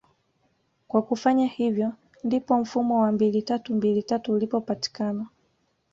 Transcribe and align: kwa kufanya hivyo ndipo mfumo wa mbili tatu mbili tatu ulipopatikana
kwa 0.87 1.01
kufanya 1.01 1.45
hivyo 1.47 1.93
ndipo 2.23 2.57
mfumo 2.57 3.01
wa 3.01 3.11
mbili 3.11 3.41
tatu 3.41 3.75
mbili 3.75 4.03
tatu 4.03 4.33
ulipopatikana 4.33 5.25